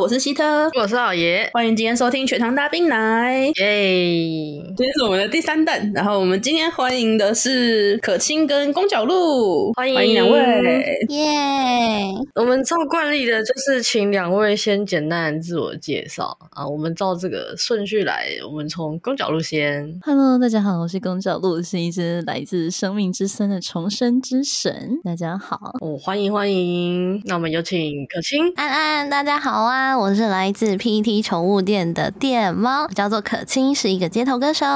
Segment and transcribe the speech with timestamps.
[0.00, 3.52] 我是希特，我是老爷，欢迎今天收听《全糖大冰奶》。
[3.62, 10.40] 耶，今天是我们的第三弹，然后我们今天欢迎的是可卿跟宫角鹿，欢迎欢迎两位。
[11.10, 20.00] 耶我们照惯例的就是请两位先简单自我介绍啊，我们照这个顺序来，我们从宫角鹿先。
[20.02, 24.98] Hello，大家好，我是宫角鹿，是一只来自生命之森的重生之神。
[25.04, 28.50] 大家好，哦，欢迎欢迎，那我们有请可卿。
[28.56, 29.89] 安安，大家好啊！
[29.96, 34.66] 我是来自 PT 宠物店的店猫，叫做可亲，是一个街头歌手。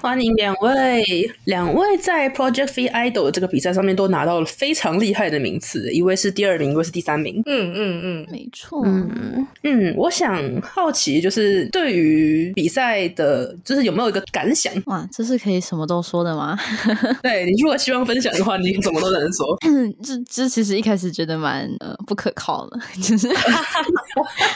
[0.00, 7.42] 欢迎两位，两位在 Project V Idol 这个比赛上面都拿到了非常厉害的名次，一位是第二名，一位是第三名。
[7.46, 8.82] 嗯嗯嗯，没错。
[8.84, 14.72] 嗯嗯，我想好奇，就是对于比赛的，就是有没有一个感想？
[14.86, 16.58] 哇，这是可以什么都说的吗？
[17.22, 19.56] 对，你如果希望分享的话，你什么都能说。
[20.02, 23.28] 这这其实一开始觉得蛮呃不可靠的，就是。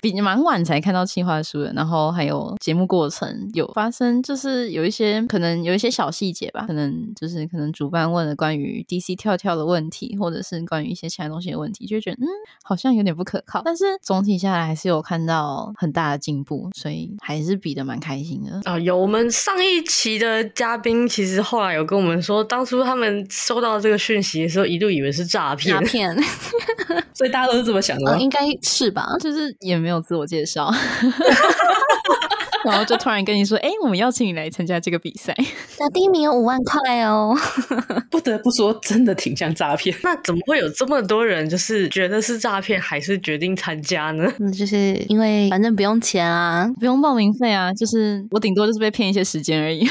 [0.00, 12.26] 比蛮晚才看到企划书的，然后还有节目过程有发生，就是有一些可能有一些小细节吧，可能就是可能主办问了关于 DC 跳跳的问题，或者是关于一些其他东西的问题，就觉得嗯
[12.62, 18.60] 好像有点不可靠，但是总体下来还是有看到很大的进步，所以还是比的蛮开心的。
[18.64, 18.78] 啊。
[18.78, 26.16] 有我们上一期的嘉宾，其实后来有跟我们说，当初他们收到这个讯息的时候，一度以为是诈骗，诈骗，
[27.12, 30.70] 所以大家都是这么想的应该是吧，就是也没有自我介绍。
[32.64, 35.32] 然后就突然跟你说：“哎、欸，我们邀请你来参加这个比赛，
[35.78, 37.34] 那第一名有五万块哦。
[38.10, 39.96] ”不得不说，真的挺像诈骗。
[40.02, 44.30] 那怎么会有这么多人就是觉得是诈骗，还是决定参加呢？
[44.40, 44.76] 嗯，就是
[45.08, 49.88] 因为反正不用钱啊，不用报名费啊，就是我顶多就是被骗一些时间而已。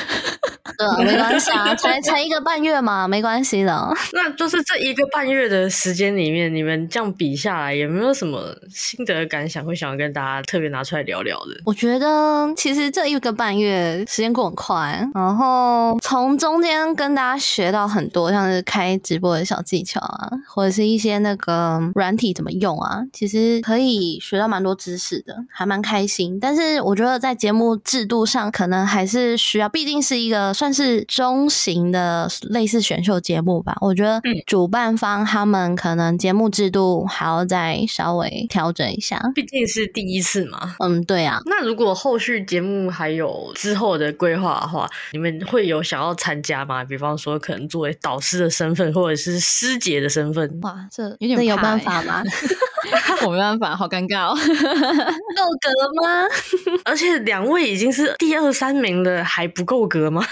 [0.77, 3.93] 对 啊，没关系啊，才才一个半月嘛，没关系的。
[4.13, 11.59] 那就是这一个半月的时间里面，你们这样比下来，有没有什么心得感想，会想要跟大家特别拿出来聊聊的？
[11.65, 26.39] 我觉得其实这一个半月时间过很快，然后从中间跟大家学到很多，像是开直播的小技巧啊，或者是一些那个软体怎么用啊，其实可以学到蛮多知识的，还蛮开心。
[26.39, 30.66] 但是我觉得在节目制度上，可能还是需要，毕竟是一个算。
[30.67, 40.75] 算是中型的类似选秀节目吧，我觉得主办方他们可能节目制度还要再稍微调整一下，毕竟是第一次嘛。
[40.79, 41.39] 嗯，对啊。
[41.45, 46.83] 那如果后续节目还有之后的规划的话，你们会有想要参加吗？
[46.83, 50.59] 比方说，可能作为导师的身份，或者是师姐的身份？
[50.63, 52.21] 哇，这有点、欸、有办法吗？
[53.25, 54.35] 我没办法，好尴尬哦。
[54.37, 55.69] 够格
[56.01, 56.25] 吗？
[56.85, 60.25] 而且两位已经是第二三名了，还不够格吗？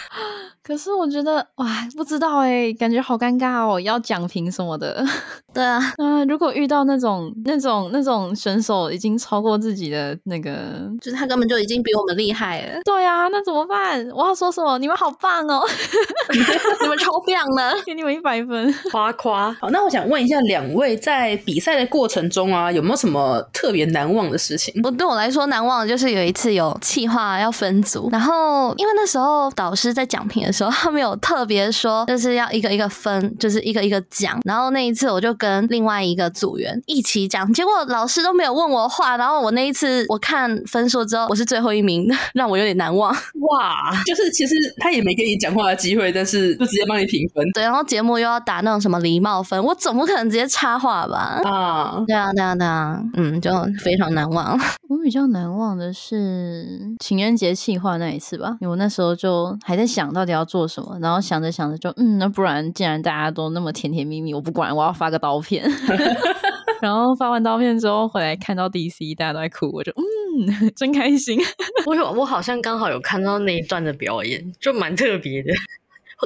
[0.66, 5.06] 可是我觉得哇，不知道哎，感觉好尴尬哦，要讲评什么的。
[5.54, 12.80] 对啊，嗯、呃，如果遇到那种那种那种选手已经超过自己的那个，就是他根本就已经比我们厉害了。
[12.84, 14.10] 对啊，那怎么办？
[14.10, 14.80] 我要说什么？
[14.80, 15.64] 你们好棒哦，
[16.34, 19.56] 你们超棒呢，给你们一百分，夸夸。
[19.62, 24.74] 好，那我想问一下两位，在比赛的过程中啊，有没有什么特别难忘的事情？
[24.84, 30.72] 我对我来说难忘的就是有一次有企划要分组，然后因为那时候导师在讲评的时候。
[30.86, 34.40] 他没有特别说，就是要一个一个分，就是一个一个讲。
[34.44, 39.18] 然后那一次我就跟另外一个组员一起讲，结果老师都没有问我话。
[39.18, 43.12] 然后我那一次我看分数之后，我是最后一名， 让我有点难忘。
[43.12, 47.44] 哇，就是其实他也没给你讲话的机会，但是就直接帮你评分。
[47.54, 51.42] 对，然后节目又要打那种什么礼貌分，我总不可能直接插话吧？
[51.44, 53.52] 啊，对啊，对啊，对啊，嗯，就
[53.84, 54.60] 非常难忘。
[54.88, 60.68] 我比较难忘的是情人节气话那一次吧，因为我那时候就还在想到底要做。
[60.68, 60.98] 什么？
[61.02, 65.64] 然后想着想着就嗯，那不然既然大家都那么甜甜蜜蜜，我不管，我要发个刀片。
[66.82, 71.40] 然后发完刀片之后回来看到 DC，大家都在哭，我就嗯， 真开心。
[71.88, 75.50] 我有，我好像刚好有看到那一段的表演，就蛮特别的。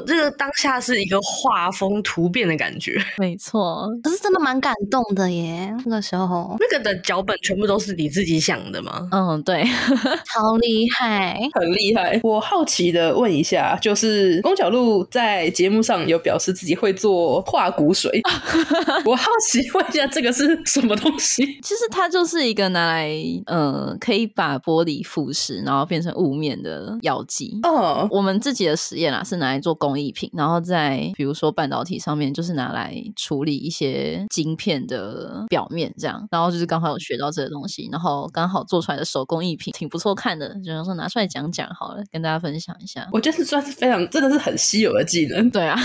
[0.02, 5.74] 这个当下是一个画风突变的感觉， 没错，可是真的蛮感动的耶。
[5.84, 9.08] 那个时候，那个的脚本全部都是你自己想的吗？
[9.12, 9.62] 嗯，对，
[10.32, 12.18] 超厉害，很厉害。
[12.22, 18.20] 我好奇的问一下，就是宫角鹿在节目上有表示自己会做化骨水，
[19.04, 21.44] 我好奇问一下，这个是什么东西？
[21.62, 23.12] 其实它就是一个拿来，
[23.46, 27.58] 呃，可以把玻璃腐蚀，然后变成雾面的药剂。
[27.62, 29.89] 哦，我们自己的实验啊，是拿来做工。
[29.90, 43.08] 工艺品，然后在比如说半导体上面，就是拿来处理一些晶片的表面，这样，然后就是刚好有学到这个东西，然后刚好做出来的手工艺品挺不错看的，就想说拿出来讲讲好了，跟大家分享一下。
[43.12, 45.50] 我觉得算是非常，真的是很稀有的技能。
[45.50, 45.76] 对啊，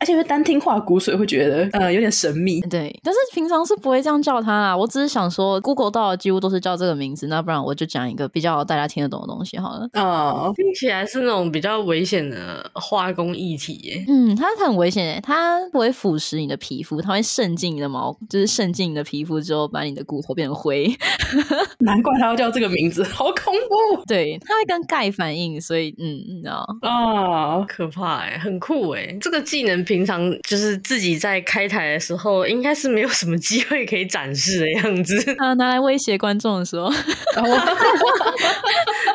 [0.00, 2.60] 而且因为单听化骨髓会觉得呃有点神秘。
[2.62, 4.76] 对，但是平常是不会这样叫他啊。
[4.76, 9.88] 我只是想说，Google 到的几乎都是叫这个名字，那不然我就讲一个比较大家听得懂的东西好了。
[9.94, 12.36] 哦，听起来是那种比较危险的
[12.74, 14.04] 化工液体耶。
[14.08, 20.94] 嗯，它很危险诶，它不会腐蚀你的皮肤，它会渗进你的毛，就是渗进你的皮肤之后，把你的骨头变成灰。
[21.80, 24.04] 难怪它要叫这个名字，好恐怖。
[24.06, 29.16] 对，它会跟钙反应，所以嗯，你知道啊，可怕诶，很酷哎。
[29.20, 35.16] 这个技能平常就是自己在开台的时候，应该是没有什么机会可以展示的样子。
[35.38, 36.90] 啊，拿来威胁观众的时候，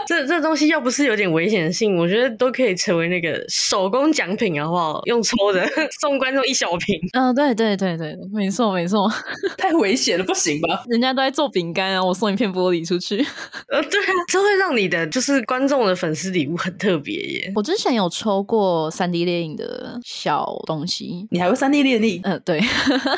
[0.07, 5.01] 这这东西要不是有点危险性，我觉得都可以成为那个手工奖品，好不好？
[5.05, 5.65] 用抽的
[6.01, 6.99] 送观众一小瓶。
[7.13, 9.09] 嗯、哦，对对对对，没错没错，
[9.57, 10.83] 太危险了，不行吧？
[10.89, 13.17] 人家都在做饼干啊，我送一片玻璃出去。
[13.69, 17.51] 呃，对啊，这会让你的就是观众的粉丝礼物很特别耶。
[17.55, 22.19] 我之前有抽过三 D 列印的小东西，你还会三 D 列印？
[22.23, 22.59] 嗯、呃，对，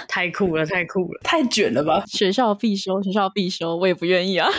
[0.08, 2.04] 太酷了，太酷了，太卷了吧？
[2.08, 4.50] 学校必修，学校必修，我也不愿意啊。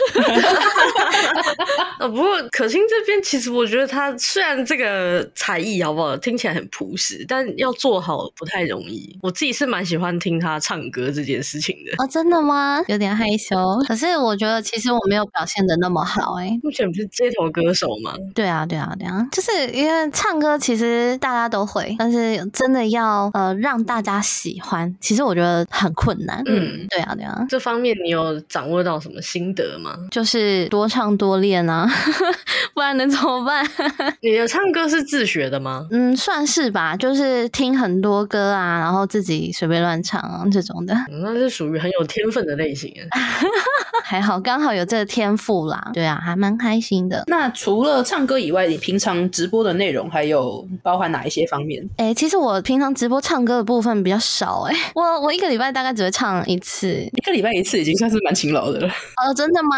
[1.99, 9.19] 呃，不过可心这边其实我觉得他虽然这个才艺好不好听起来很朴实，但要做好不太容易。
[9.22, 11.92] 我自己是蛮喜欢听他唱歌这件事情的。
[12.02, 12.82] 哦，真的吗？
[12.88, 13.56] 有点害羞。
[13.86, 16.60] 可是我觉得其实我没有表现的那么好哎、欸。
[16.62, 18.14] 目前不是街头歌手吗？
[18.34, 26.42] 对啊，对啊，对啊，就是因为唱歌其实大家都会，但是真的要呃让大家喜欢，其实我觉得很困难。
[26.46, 27.44] 嗯，对啊，对啊。
[27.48, 29.96] 这方面你有掌握到什么心得吗？
[30.10, 31.88] 就是多唱多练啊。
[32.75, 33.64] 不然能怎么办？
[34.20, 35.87] 你的唱歌是自学的吗？
[35.91, 40.94] 嗯，算是吧，就是听很多歌啊，然后自己随便乱唱啊这种的。
[41.11, 42.93] 嗯，那是属于很有天分的类型。
[44.05, 45.91] 还好，刚好有这个天赋啦。
[45.94, 47.25] 对啊，还蛮开心的。
[47.26, 51.82] 那除了唱歌以外，你平常直播的内容还有包含哪一些方面？
[51.97, 54.62] 哎、欸，其实我平常直播唱歌的部分比较少。
[54.69, 58.88] 哎，我我一个礼拜大概只会唱一次，一个礼拜一次已经算是蛮勤劳的了。
[59.25, 59.71] 哦，真的吗？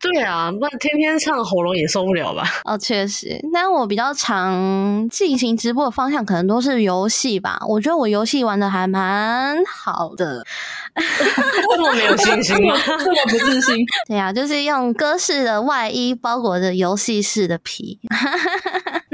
[0.00, 2.44] 对啊，那天天唱喉咙也受不了吧？
[2.64, 3.38] 哦，确实。
[3.52, 7.60] 但我比较常进行直播的方向可能都是游戏吧。
[7.68, 10.42] 我觉得我游戏玩的还蛮好的。
[10.94, 12.74] 这么没有信心吗？
[12.98, 13.84] 这么不自信？
[14.08, 17.98] 对呀、啊，就是用哥式的外衣包裹着游戏式的皮。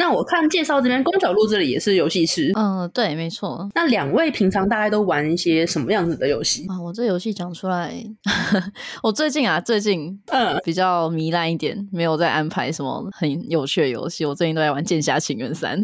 [0.00, 2.50] 那我看介绍这边，宫角路这里也是游戏室。
[2.56, 3.69] 嗯，对，没错。
[3.75, 6.64] 那两位平常大概都玩一些什么样子的游戏？
[6.70, 7.93] 啊，我这游戏讲出来，
[9.05, 14.25] 我最近啊，最近嗯比较糜烂一点，没有在安排什么很有趣的游戏。
[14.25, 15.79] 我最近都在玩《剑侠情缘三》。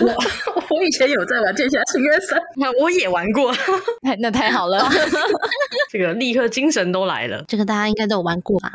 [0.00, 0.06] 我
[0.76, 3.52] 我以前有在玩《剑侠情缘三》， 那我也玩过，
[4.02, 4.88] 太那太好了。
[5.90, 7.42] 这个立刻精神都来了。
[7.48, 8.70] 这个大家应该都有玩过吧？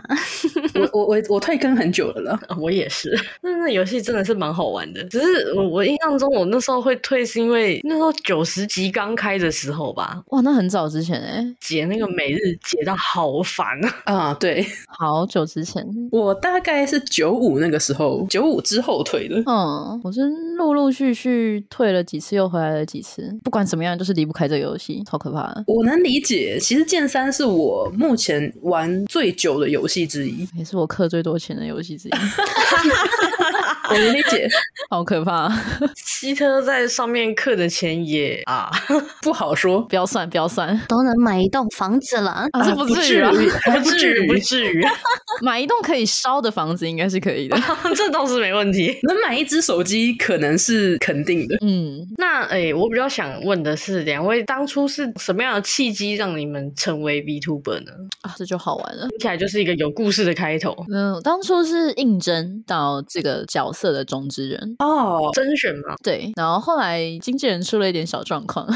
[0.76, 3.18] 我我我我退坑很久了了，我也是。
[3.42, 10.22] 那那游戏真的是蛮好玩的，只是我我印象中我那时候会退是因为那时候九十级刚开的时候吧。
[10.28, 13.68] 哇，那很早之前哎，解那个每日解到好烦
[14.06, 14.14] 啊！
[14.14, 19.36] 啊，对， 好久之前，我大概是九五那个时候，九五之后退的。
[19.46, 20.22] 嗯，我是
[20.58, 23.34] 陆陆续续退了几次，又回来了几次。
[23.44, 25.64] 不管怎么样，就是离不开这个游戏，超可怕的。
[25.68, 32.12] 我能理解，其实剑三是我目前玩最久的游戏之一，也是我氪最多钱的游戏之一。
[33.90, 34.48] 我能理解，
[34.92, 35.50] 好可怕。
[35.96, 38.70] 希特在上面刻的钱也啊
[39.24, 43.22] 不好说，不要算，不要算，都能买一栋房子了， 啊，这不至于，
[43.72, 44.84] 不至于，不至于。
[45.42, 47.58] 买一栋可以烧的房子应该是可以的，
[47.96, 48.94] 这倒是没问题。
[49.04, 51.56] 能买一只手机可能是肯定的。
[51.62, 57.92] 嗯，那哎、欸，我比较想问的是，两位当初是什么样的契机让你们成为 VTuber 呢？
[58.24, 60.76] 啊，这就好玩了，听起来就是一个有故事的开头。
[60.94, 65.96] 嗯，当初是应征到这个角色的中之人哦，甄选吗？
[66.04, 68.68] 对，然后后来经纪人出了一点小状况，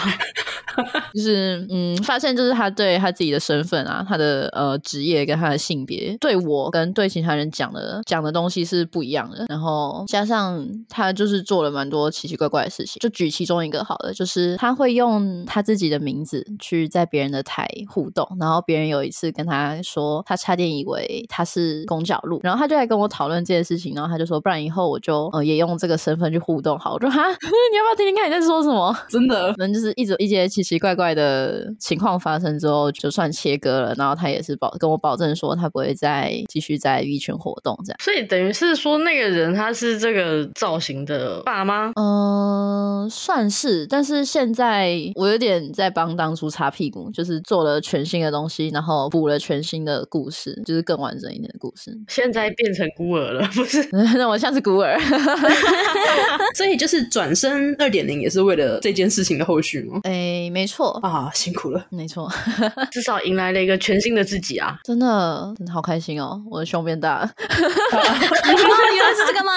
[1.14, 9.46] 就是嗯，发现就是他对他自己的身份啊，他的呃职业跟他的性别，对我跟对其他人讲的讲的东西是不一样的。
[9.48, 28.92] 然后加上他就是做了蛮多奇奇怪怪的事情，就举其中一个好了，就是他会用他自己的名字去在别人的台互动，然后别人有一次跟他说，他差点以为他是公角鹿，然后他就来跟我讨论这件事情，然后他就说，不然以后我就呃也用这个身份去互动好，我说哈， 你要不要听听看你在说什么？
[29.08, 37.96] 真的，反正就是一直一些奇奇怪怪的情况发生之后，就算切割了，然后他也是保跟我保证说，他不会再继续在 V 圈活动这样。
[38.02, 41.92] 所以等于是说，那个人他是这个造型的爸妈？
[41.94, 51.96] 嗯、呃，算是，但是现在我有点在帮当初擦屁股，就是做了全新的东西，然后补了全新的故事，就是更完整一点的故事。
[52.08, 53.88] 现在变成孤儿了，不是？
[54.16, 54.95] 那我像是孤儿。
[54.96, 55.02] 儿。
[56.54, 60.00] 所以就是转身二点零也是为了这件事情的后续吗？
[60.04, 62.30] 哎，没错啊，辛苦了，没错，
[62.90, 64.76] 至少迎来了一个全新的自己啊！
[64.84, 67.30] 真的，真的好开心哦，我的胸变大了。
[67.38, 69.52] 原来是这个吗？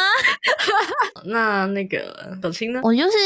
[1.26, 2.80] 那那个小青呢？
[2.84, 3.18] 我就是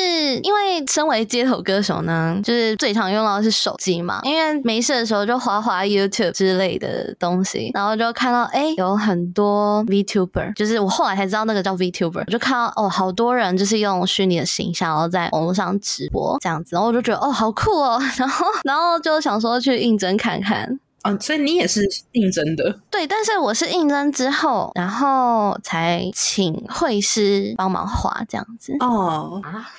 [0.41, 20.79] 因为身为街头歌手呢，就是最常用到的是手机嘛，因为没事的时候就滑滑 YouTube 之类的东西，然后就看到哎、欸、有很多 VTuber，就是我后来才知道那个叫 VTuber，我就看到哦好多人就是用虚拟的形象，然后在网络上直播这样子，然后我就觉得哦好酷哦， 然后然后就想说去应征看看。
[21.03, 21.81] 啊，所以你也是
[22.13, 22.79] 应征的？
[22.89, 28.75] 对，但是我是应征之后，然后才请绘师帮忙画这样子。
[28.79, 29.69] 哦啊，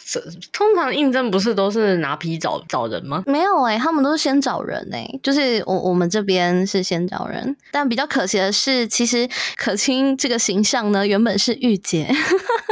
[0.53, 3.23] 通常应征不是都是拿批找找人吗？
[3.27, 12.07] 没有哎、欸，他们都是先找人哎、欸，就是我我们这边是先找人，但比较可惜的是，其实可卿这个形象呢，原本是御姐，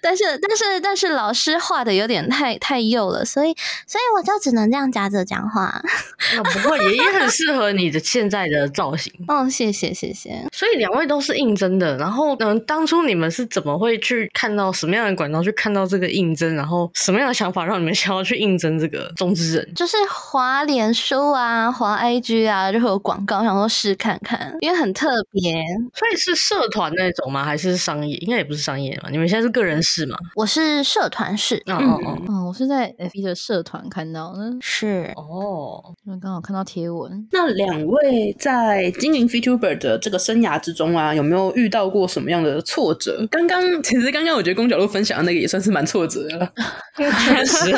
[0.00, 3.54] 但是但是但是老师画的有点太太幼了，所以
[3.86, 5.80] 所以我就只能这样夹着讲话。
[6.34, 7.66] 那、啊、不过也也很适合。
[7.76, 10.46] 你的现在的造型，哦，谢谢谢谢。
[10.50, 19.74] 所以两位都是应征的，然后嗯，当初你们是怎么会去看到什么样的管道去看到这个应征，然后什么样的想法让你们想要去应征这个中之人？
[19.74, 25.52] 就是滑脸书啊，滑 IG 啊，就会有广告，想说试看看，因为很特别。
[25.94, 27.44] 所以是社团那种吗？
[27.44, 28.16] 还是商业？
[28.18, 29.10] 应该也不是商业嘛。
[29.10, 30.16] 你们现在是个人试吗？
[30.34, 31.62] 我是社团试。
[31.66, 34.40] 哦哦哦，嗯，我是在 FB 的社团看到的。
[34.60, 37.26] 是哦，因为刚好看到贴文。
[37.30, 43.26] 那两位在经营 VTuber 的这个生涯之中啊，有没有遇到过什么样的挫折？
[43.30, 46.52] 刚刚其实刚刚我觉得公角路分享的那个也算是蛮挫折的了。
[46.96, 47.74] 确实，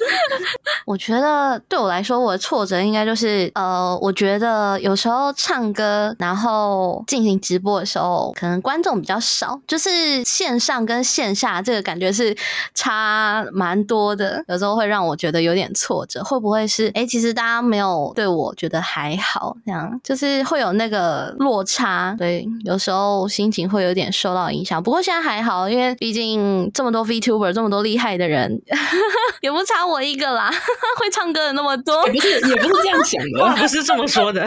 [0.84, 12.36] 我觉得对我来说，我的挫折应该就是呃，我觉得有时候唱歌，然后进行直播的时候，可能观众比较少，就是线上跟线下这个感觉是
[12.74, 16.22] 差蛮多的，有时候会让我觉得有点挫折。
[16.22, 19.56] 会不会是哎、欸，其实大家没有对我觉得还好？
[19.64, 24.82] 这样就是会有那个落差，对，有时候心情会有点受到影响。
[24.82, 28.60] 不过现在还好，因为毕竟这么多 VTuber，这么多厉害的人，
[29.40, 30.50] 也不差我一个啦。
[31.00, 34.46] 会唱歌的那么多，也不是也不是这样想的， 不是这么说的。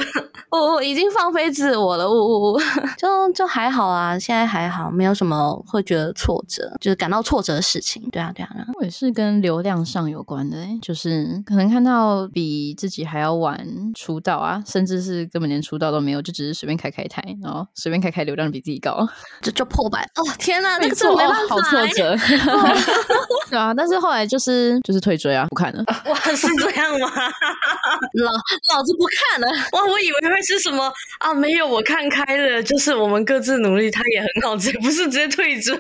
[0.50, 2.62] 我我已经放飞自我了，我我我
[2.98, 8.02] 就就还好啊，现在还好，没有什么会觉得挫折，就是感到挫折的事情。
[8.10, 8.50] 对啊，对啊，
[8.80, 15.04] 我也是跟流量上有关的，就是可能看到比自己还要晚出道啊，甚至。
[15.04, 19.06] 是根本连出道都没有，就只是随便开开台，然后随便开开流量比自己高，
[19.42, 20.24] 就就破百哦！
[20.40, 22.16] 天哪，那个真的没办法，哦，好挫折。
[23.52, 25.84] 对啊，但是后来就是就是退追啊，不看了。
[26.06, 27.08] 哇，是这样吗？
[28.24, 28.32] 老
[28.76, 29.48] 老子不看了。
[29.74, 30.90] 哇，我以为会是什么
[31.20, 31.34] 啊？
[31.34, 35.76] 没有，我看开了，就是我们各自努力，他也很好，这不是直接退追。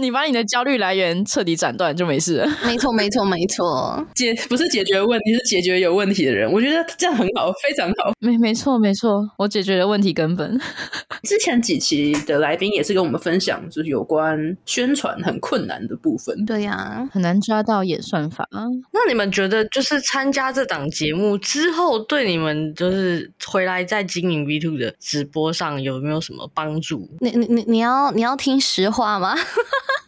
[0.00, 2.48] 你把你的焦虑来源彻底斩断就没事了。
[2.64, 4.06] 没错，没错，没错。
[4.14, 6.50] 解不是解决问题，是解决有问题的人。
[6.50, 8.12] 我觉得这样很好，非常好。
[8.20, 10.60] 没没错，没错，我解决了问题根本。
[11.24, 16.44] 之前几期的来宾也是跟我们分享，就是有关宣传很困难的部分。
[16.44, 18.46] 对呀、啊，很难抓到演算法。
[18.92, 27.08] 那你们觉得，就是参加这档节目之后，对你们就是回来在经营 V Two 的直播上有没有什么帮助？
[27.20, 29.34] 你你你你要你要听实话吗？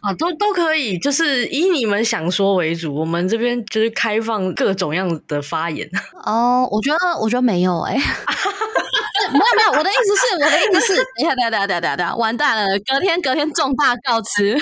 [0.01, 2.93] 啊，都都可以，就是以你们想说为主。
[2.95, 5.89] 我们这边就是开放各种样的发言。
[6.25, 8.01] 哦，我觉得我觉得没有哎、欸。
[9.31, 14.57] 没有没有，我的意思是，我的意思是， 等一下等下等下等下等下，完蛋了，隔天隔天重大告辞，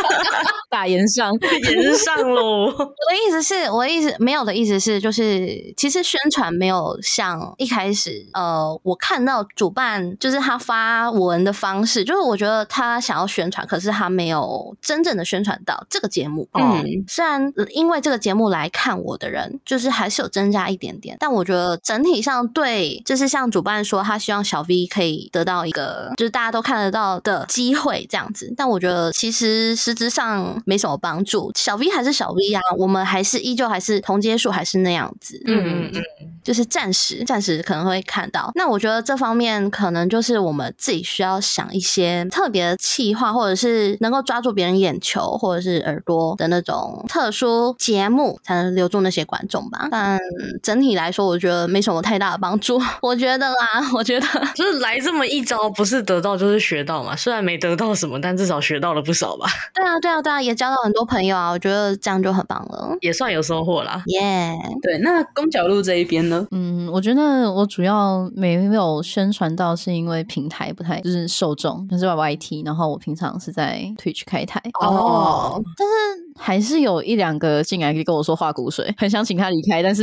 [0.70, 1.32] 大炎上
[1.72, 2.66] 炎上喽。
[2.66, 16.48] 我的意思是，我的意思没有的意思是，就是其实宣传没有像一开始，呃，我看到主办就是他发文的方式，就是我觉得他想要宣传，可是他没有真正的宣传到这个节目。
[16.54, 23.97] 嗯，虽然因为这个节目来看我的人，就是还是有增加一点点，但我觉得整体上对，就是像主办说。
[24.02, 28.52] 他希望小 V 可以得到一个就是大家都看得到的机会，这样子。
[28.56, 31.50] 但我觉得其实实质上没什么帮助。
[31.54, 35.40] 小 V 还是小 V 啊，我们还是依旧还是同阶数，还是那样子。
[35.46, 38.50] 嗯嗯嗯，就是暂时暂时可能会看到。
[38.54, 49.88] 那我觉得这方面可能就是我们自己需要想一些特别的企划，或者是能够抓住别人眼球或者是耳朵的那种特殊节目，才能留住那些观众吧。
[49.90, 50.18] 但
[50.62, 52.80] 整体来说，我觉得没什么太大的帮助。
[53.02, 53.56] 我觉得啦。
[53.92, 54.26] 我觉得
[54.56, 57.14] 就是来这么一招，不是得到就是学到嘛。
[57.14, 59.46] 虽然没得到什么，但至少学到了不少吧。
[59.74, 61.50] 对啊，对啊，对啊，也交到很多朋友啊。
[61.50, 64.02] 我觉得这样就很棒了，也算有收获啦。
[64.06, 64.80] 耶，yeah.
[64.80, 64.98] 对。
[64.98, 66.37] 那公角路这一边呢？
[66.40, 66.46] 呢？
[66.50, 76.27] 嗯，我觉得我主要没有宣传到，是因为平台不太就是受众，就是 YT，然后我平常是在 Twitch 开台哦，但是。
[76.38, 80.02] 还是有一两个进来可以跟我说画骨水，很想请他离开，但是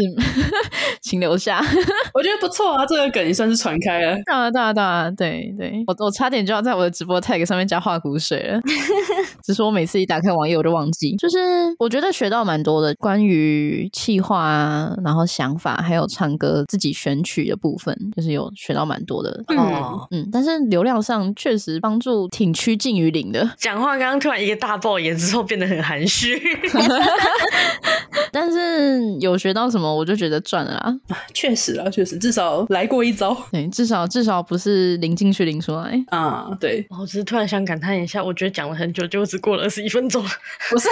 [1.02, 1.60] 请留下。
[2.14, 4.16] 我觉得不错啊，这个梗也算是传开了。
[4.26, 8.60] 对啊，对啊，对啊，对对，我我差点就要在我的直播 tag 上面加画骨水了，
[9.44, 11.16] 只是我每次一打开网页我就忘记。
[11.18, 11.38] 就是
[11.80, 19.44] 我觉得学到蛮多的，关于气话啊，然后想法，还有唱歌自己选曲的部分，就是有学到蛮多的。
[19.56, 23.48] 哦，嗯，但是流量上确实帮助挺趋近于零的。
[23.58, 26.25] 讲话刚刚突然一个大爆眼之后变得很含蓄。
[28.32, 30.94] 但是有学到什么，我就觉得赚了啊！
[31.34, 33.36] 确实啊，确实，至少来过一遭。
[33.52, 36.50] 对，至少至少不是零进去零出来啊。
[36.60, 40.22] 对，我只是突然想感叹一下，我觉得讲了很久，就只过了二十一分钟。
[40.70, 40.90] 不是，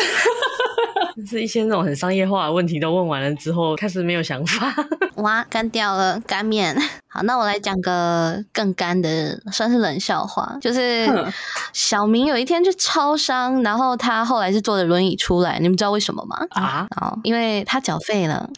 [1.27, 4.73] 是一些那种很商业化的问题都问完了之后，开始没有想法。
[5.21, 6.75] 哇，干掉了干面。
[7.07, 11.07] 好，那我来讲个更干的，算是冷笑话，就是
[11.71, 16.37] 小明有一天去超商，然后他后来是坐着轮椅出来，你们知道为什么吗？
[16.49, 16.87] 啊？
[16.99, 18.49] 哦，因为他缴费了。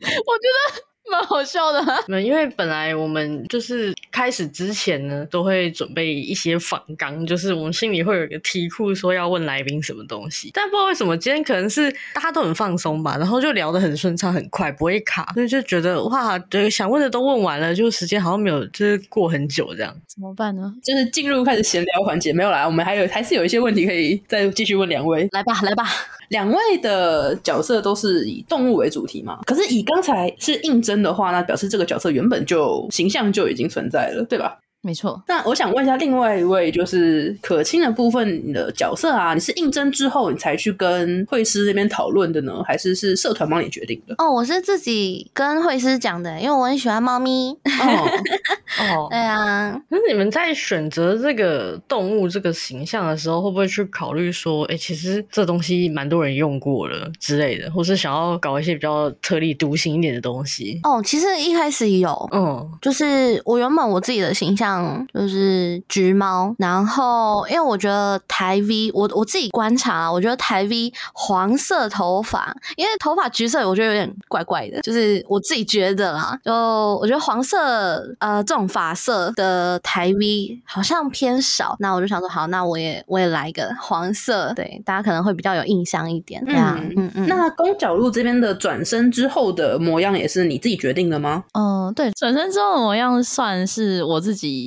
[0.00, 0.87] 我觉得。
[1.10, 10.50] 蛮好笑的， 啊，因为本来我们就是开始之前呢，都会准备一些访纲，就是我们心里会有一个题库，说要问来宾什么东西。
[10.52, 19.94] 但不知道为什么今天可能是大家都很放松吧，然后就聊得很顺畅，很快，不会卡，所以就觉得哇，对，想问的都问完了，就时间好像没有，就是过很久这样。
[20.06, 20.74] 怎么办呢？
[20.82, 25.28] 就是进入开始闲聊环节，没有啦，我们还有还是有一些问题可以再继续问两位。
[25.32, 25.84] 来吧，来吧。
[26.28, 29.38] 两位的角色都是以动物为主题嘛？
[29.46, 34.58] 可是以刚才是应征的话，那表示这个角色原本就形象就已经存在了，对吧？
[34.80, 44.14] 没错，那我想问一下，另外一位就是可亲的部分，你的角色啊，你是应征之后你才去跟会师那边讨论的呢，还是是社团帮你决定的？
[44.18, 47.50] 哦，我是自己跟会师讲的，因为我很喜欢猫咪。
[47.50, 48.08] 哦，
[48.80, 49.78] 哦，对啊。
[49.88, 60.78] 那你们在选择这个动物这个形象的时候，会不会去考虑说，哎、欸，其实这东西蛮多人用过了之类的，或是想要搞一些比较特立独行一点的东西？
[60.84, 64.67] 哦，其实一开始有，嗯，就是我原本我自己的形象。
[65.12, 87.26] 就是橘猫，然后因为我觉得台 V，我我自己观察，我觉得台 V 黄色头发，因为头发橘色，我觉得有点怪怪的，就是我自己觉得啦，就我觉得黄色呃这种发色的台 V 好像偏少，那我就想说好，那我也我也来一个黄色，对，大家可能会比较有印象一点，这样，嗯嗯嗯。
[87.28, 91.44] 那宫角鹿这边的转身之后的模样也是你自己决定的吗？
[91.52, 94.57] 嗯，对，转身之后的模样算是我自己。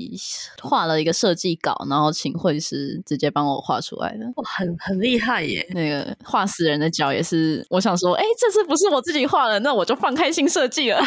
[0.61, 5.65] 画了一个设计稿，然后请绘师直接帮我画出来的，哇，很很厉害耶！
[5.73, 11.01] 那个画死人的脚也是，我想说，哎、欸，这次不是我自己画的，那我就放开心设计了，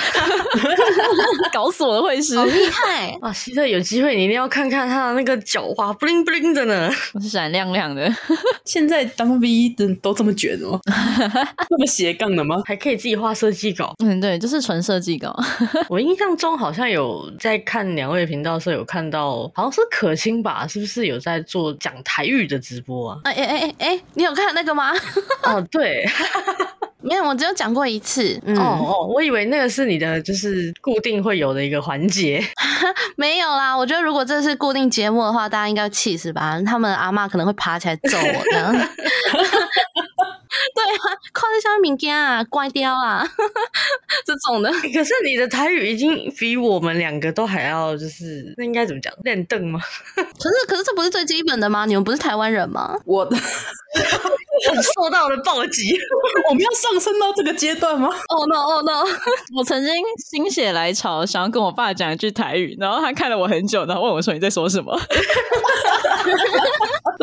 [1.53, 3.16] 搞死我的绘师，好厉害！
[3.23, 6.90] 哇，希特有机会你一定要看看他的那个脚画 bling bling 的呢，
[7.23, 8.12] 闪亮亮的。
[8.64, 10.79] 现在当 V 的都这么卷哦，
[11.68, 12.57] 这么斜杠的吗？
[12.64, 13.94] 还可以自己画设计稿？
[14.05, 15.35] 嗯，对，就是纯设计稿。
[15.88, 18.74] 我印象中好像有在看两位频道的时候。
[18.75, 20.67] 有看到，好像是可心吧？
[20.69, 23.21] 是不是有在做讲台语的直播啊？
[23.25, 24.93] 哎哎哎哎，你有看那个吗？
[25.45, 26.05] 哦，对，
[27.05, 28.40] 没有，我只有讲过一次。
[28.45, 32.43] 嗯、哦哦，我以为那个是你的，就是固定会有的一个环节。
[33.17, 36.61] 没有啦，我觉得如果这是固定节目的话，大家应该气死吧？
[36.64, 38.88] 他们阿嬷可能会爬起来揍我的。
[40.75, 43.27] 对啊，靠在下面惊啊，乖掉啊，
[44.25, 44.71] 这种的。
[44.71, 49.12] 可是你的台语已经比我们两个都还要，就是那应该怎么讲？
[49.25, 49.81] 练邓吗？
[50.14, 51.85] 可是可是这不是最基本的吗？
[51.87, 52.97] 你们不是台湾人吗？
[53.05, 53.37] 我的
[54.83, 55.97] 受到了暴击，
[56.49, 58.57] 我们要上升到这个阶段吗？Oh no!
[58.57, 59.05] Oh no!
[59.57, 59.93] 我曾经
[60.31, 64.99] 心血来潮想要跟我爸讲一句台语，然后他看了我很久，然后问我说：“你在说什么？”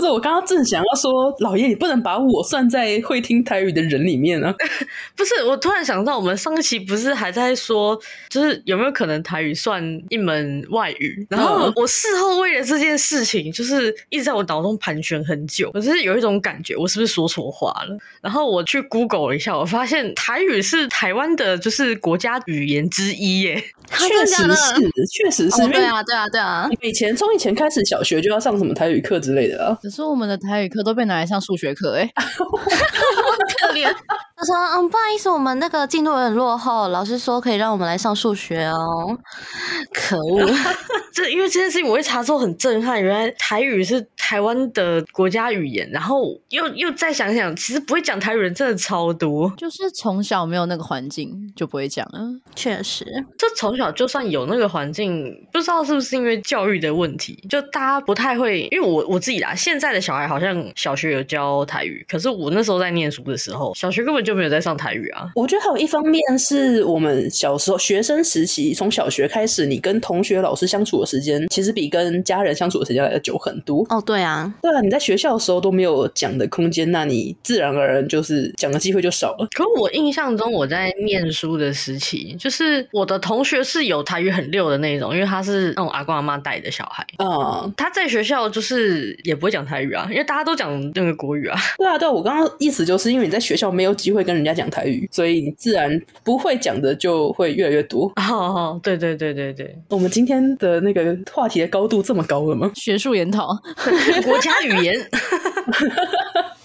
[0.01, 4.51] 不是，我刚刚正想要说，老爷，你不能把我算在会听台语的人里面啊！
[5.15, 7.95] 不是，我突然想到，我们上一期不是还在说，
[8.27, 11.27] 就是有没有可能台语算一门外语？
[11.29, 17.95] 然后我事后为了这件事情，就是一直在我脑中盘旋很久，我就是有一种感觉，我是不是说错话了？
[18.23, 23.63] 然后我去 Google 了一下，我发现台语是台湾的，就是国家语言之一耶。
[23.91, 25.67] 确实是，确实是。
[25.67, 26.69] 对啊，对啊，对啊！
[26.81, 29.77] 以前从以前开始，小学就要上什么台语课之类的啊。
[29.91, 32.09] 可是我们的台语课都被拿来上数学课，哎，
[33.73, 33.91] 怜。
[34.35, 39.17] 他说：“嗯，不好意思，我们那个进度有点落后，老师说可以让我们来上数学哦。
[39.93, 40.49] ”可恶！
[41.13, 44.05] 这因为这件事情，我会查之后很震撼，原来台语是。
[44.31, 52.21] 台湾的国家语言，然后又又再想想，其实不会讲台语人真的超多，就是从小没有那个环境就不会讲了。
[52.55, 53.05] 确实，
[53.37, 58.61] 这从小就算有那个环境，不知道是不是因为教育的问题，就大家不太会。
[58.71, 65.29] 因为我我自己啦，现在的小孩好像小学有教台语，可是我那时候在念书的时候，小学根本就没有在上台语啊。
[65.35, 73.85] 我觉得还有一方面是我们小时候学生时期，从小学开始，你跟同学、老师相处的时间，其实比跟家人相处的时间来的久很多。
[73.89, 79.47] 哦，对啊，对啊，你在学校的时候都没有讲的空间，那你自然而然就是讲的机会就少了。
[79.55, 91.57] 可我印象中，我在念书的时期，就是我的同学是有台语很溜的那种，因为他是那种阿公阿妈带的小孩啊，嗯、他在学校就是也不会讲台语啊，因为大家都讲那个国语啊。
[91.77, 98.11] 对啊，对啊，我刚刚意思就是因为你在学校没有机会跟人家讲台语，所以你自然不会讲的就会越来越多。
[98.15, 102.71] 哦哦，对对对对对，我们今天的那个话题的高度这么高了吗？
[102.75, 103.49] 学术研讨，
[104.23, 104.95] 国家语言。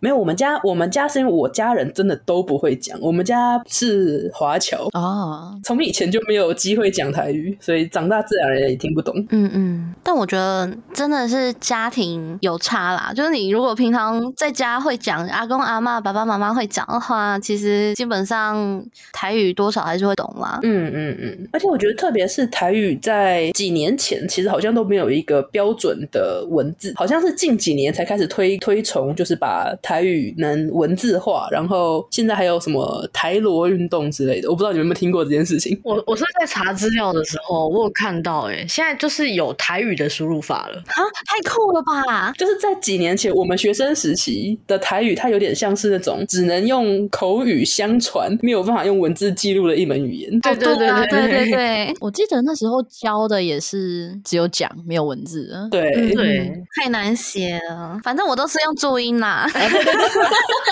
[0.01, 9.15] 没有，我们家我们家是因为我家人真的都不会讲，我们家是华侨啊，从以前就没有机会讲台语，所以长大自然而然也听不懂。
[9.31, 20.61] 嗯嗯，但我觉得真的是家庭有差啦，就是你如果平常在家会讲，阿公阿妈、爸爸妈妈会讲的话，其实基本上台语多少还是会懂啦。
[20.63, 35.81] 嗯嗯嗯，而且我觉得特别是台语，在几年前其实好像都没有一个标准的文字，好像是近几年才开始推推崇，就是把台语能文字化，然后现在还有什么台罗运动之类的，我不知道你们有没有听过这件事情。
[35.85, 42.33] 我我是在查资料的时候，我有看到、欸，哎，现在就是有台语的输入法了，啊，太酷了吧！
[42.33, 50.41] 就是在几年前，我们学生时期的台语，它有点像是那种只能用口语相传，没有办法用文字记录的一门语言。
[50.41, 55.55] 对对对对对对對，我记得那时候教的也是只有讲，没有文字。
[55.71, 59.47] 对对，对太难写了，反正我都是用注音啦。
[59.85, 60.66] 不过我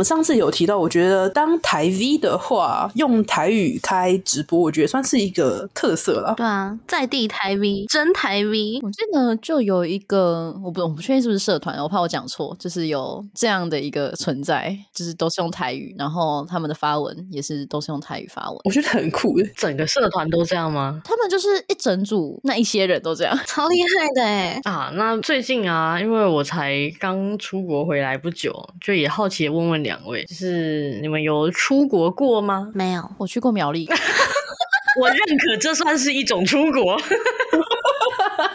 [0.00, 6.32] 们上次有提到，我觉得当台 V 的话，用台语开直播，我觉得算是一个特色了。
[6.38, 8.80] 对啊，在地台 V，真台 V。
[8.82, 18.58] 我记得就有一个，我不我不确定是不是社团，我怕我讲错，就是有这样的一个存在，就是都是用台语，然后他们的发文也是都是用台语发文。
[18.64, 20.98] 我觉得很酷，整个社团都这样吗？
[21.04, 24.60] 他们就是一整组，那一些人都这样，超厉害的哎！
[24.64, 32.68] 啊，那最近啊，因为我才刚出国回来不久，就也好奇问问问两位，就是你们有出国过吗？
[32.72, 33.88] 没有，我去过苗栗。
[35.00, 36.96] 我认可这算是一种出国。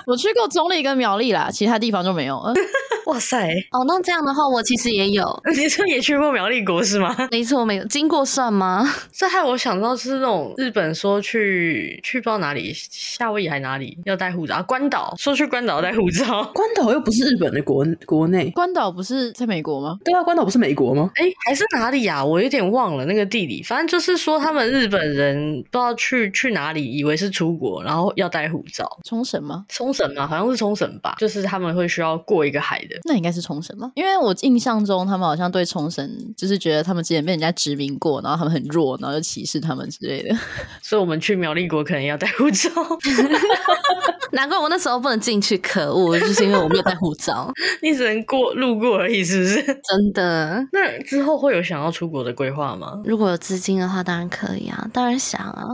[0.05, 2.53] 我去过中立跟苗栗啦，其他地方就没有了。
[3.11, 3.47] 哇塞！
[3.71, 5.23] 哦，那这样的话，我其实也有。
[5.55, 7.15] 你说也去过苗栗国是吗？
[7.31, 8.83] 没错，没有经过算吗？
[9.11, 14.61] 这害我想到是那种日本说去去不知道哪里，夏威夷还哪里要带护照啊？
[14.63, 19.97] 关岛说去关岛带护照，关岛又不是日本的国国内，关岛不是在美国吗？
[20.03, 21.11] 对啊，关岛不是美国吗？
[21.15, 22.25] 哎，还是哪里呀？
[22.25, 23.61] 我有点忘了那个地理。
[23.61, 28.89] 反正就是说他们日本人不知道去去哪里，以为是出国，然后要带护照。
[29.03, 29.65] 冲绳吗？
[29.69, 30.25] 冲绳吗？
[30.27, 31.15] 好像是冲绳吧。
[31.19, 32.94] 就是他们会需要过一个海的。
[33.03, 33.91] 那应该是冲绳吗？
[33.95, 40.35] 因为我印象中他们好像对冲绳就是觉得他们之前被人家殖民过，然后他们很弱，然后就歧视他们之类的。
[40.81, 42.69] 所以我们去苗栗国可能要带护照。
[44.31, 47.49] 难怪我那时候不能进去，可恶，就是因为我没有带护照。
[47.81, 49.63] 你只能过路过而已，是不是？
[49.63, 50.67] 真的。
[50.73, 52.99] 那之后会有想要出国的规划吗？
[53.05, 55.69] 如果有资金的话，当然可以啊，当然想啊。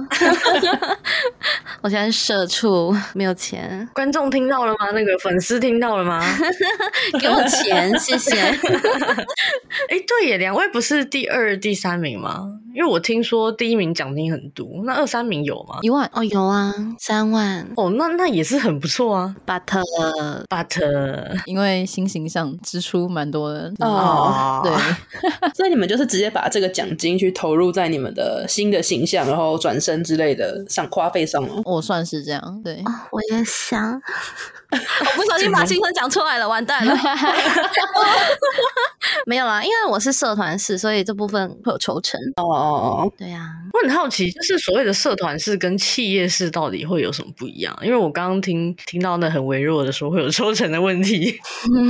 [1.82, 3.88] 我现在是社畜，没有钱。
[3.96, 4.92] 观众听到了吗？
[4.94, 6.24] 那个粉丝听到了吗？
[7.20, 8.36] 给我钱，谢谢。
[8.40, 8.56] 哎、
[9.90, 12.58] 欸，对耶，两位不是第二、第三名吗？
[12.74, 15.80] 因为我听说第一名奖金很多，那二三名有吗？
[15.82, 19.36] 一万哦，有啊，三万哦，那那也是很不错啊。
[19.46, 19.64] But
[20.48, 24.72] but 因为新形象支出蛮多的哦，对，
[25.54, 31.62] 所以你们就是直接把这个奖金去投入在你们的新的形象，然后转身之类的上花费上了？
[31.66, 34.02] 我算是这样，对，哦、我也想。
[34.72, 36.98] 我不小心把青春讲出来了，完蛋了。
[39.26, 42.20] 没有啦，因为我是社团式，所以这部分会有抽成。
[42.38, 43.58] 哦哦哦，对呀、啊。
[43.74, 47.76] 我很好奇，就是所谓的社团式跟企业式到底会有什么不一样？
[47.82, 51.40] 因为我刚刚听听到那很微弱的说会有抽成的问题，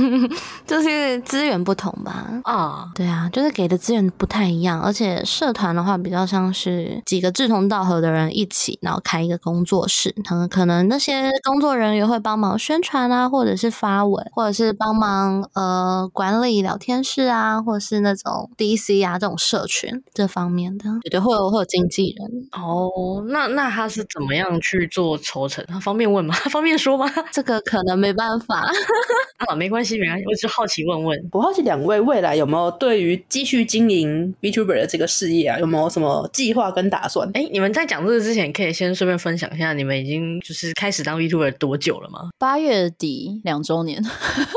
[0.66, 2.26] 就是资源不同吧？
[2.44, 22.48] 啊，对啊，就是给的资源不太一样，而且社团的话比较像是几个志同道合的人一起，然后开一个工作室，可能可能那些工作人员会帮忙宣传啊，或者是发文，或者是帮忙呃管理聊天室啊，或者是那种 DC 啊这种社群这方面的，对对，会有会有这经纪人。
[22.52, 25.64] 哦，那那他是怎么样去做抽成？
[25.66, 26.32] 他方便问吗？
[26.50, 27.10] 方便说吗？
[27.32, 28.70] 这个可能没办法。
[29.48, 31.18] 啊，没关系，没关系，我只好奇问问。
[31.32, 37.28] 我好奇两位未来有没有对于继续经营 VTuber 的这个事业啊，有没有什么计划跟打算？
[37.34, 42.28] 哎，你们在讲这个之前，可以先顺便分享一下，你们已经就是开始当 VTuber 多久了吗？
[42.38, 44.00] 八月底两周年。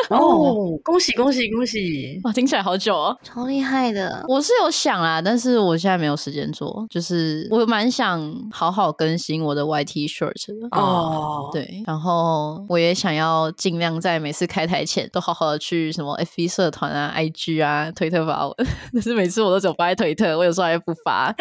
[0.12, 2.20] 哦，恭喜恭喜恭喜！
[2.24, 4.24] 哇，听起来好久哦，超厉害的。
[4.28, 11.50] 我是有想啊，但是我现在没有时间做，就是我蛮想好好更新我的 YT shirt 的哦。
[11.52, 18.56] 对，然后我也想要尽量在每次开台前都好好的去什么 FB 社团啊、IG 啊、推特发文，
[18.94, 21.34] 但是每次我都只有发在推特，我有时候还不发。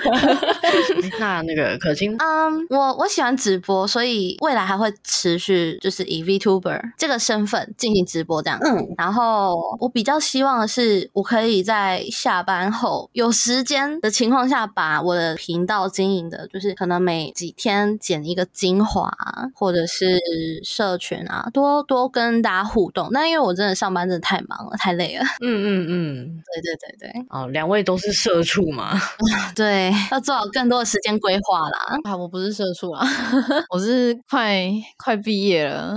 [1.18, 8.53] 那那个可心，嗯，um, 我我喜欢直播，所以未来还会持续就是以 VTuber 这个身份进行直播这样。
[8.62, 19.10] 嗯，然后我比较希望的是，我可以在下班后有时间的情况下，把我的频道经营的，就是可能每几天剪一个精华，
[19.54, 20.18] 或者是
[20.62, 23.08] 社群啊，多多跟大家互动。
[23.10, 25.24] 那因为我真的上班真的太忙了，太累了。
[25.40, 27.26] 嗯嗯嗯，对对对对。
[27.30, 28.98] 哦，两位都是社畜嘛？
[29.54, 31.98] 对，要做好更多的时间规划啦。
[32.04, 33.06] 啊，我不是社畜啊，
[33.70, 34.62] 我是快
[34.96, 35.96] 快毕业了。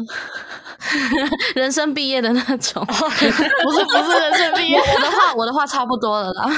[1.55, 4.77] 人生毕业的那种，不是不是人生毕业。
[4.77, 6.49] 我的话，我的话差不多了啦。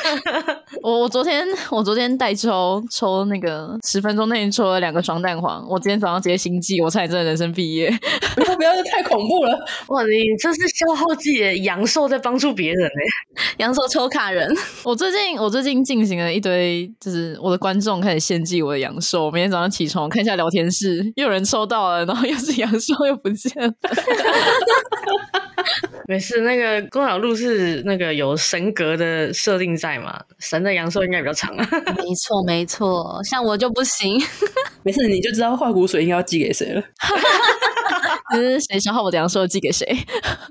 [0.82, 7.90] 我我昨天我昨天代抽抽那个十分钟内抽了两个双蛋黄，我今天早上直接心悸，我差点真的人生毕业。
[8.36, 9.58] 不要不要，这太恐怖了！
[9.88, 14.48] 哇，你这是消耗自己的阳寿在帮助别人哎，阳寿抽卡人。
[14.84, 19.26] 我最近我最近进行了一堆，就是我的观众开始献祭我的阳寿。
[19.26, 23.52] 我每天早上起床看一下聊天室，又有人抽到了，然后又是阳寿又不见。
[26.08, 30.18] 没事，那个郭小路是那个有神格的设定在嘛？
[30.38, 31.68] 神的阳寿应该比较长啊。
[31.96, 34.18] 没错，没错，像我就不行。
[34.82, 36.82] 没事，你就知道化骨水应该要寄给谁了。
[38.34, 39.86] 是谁消耗我的阳寿寄给谁？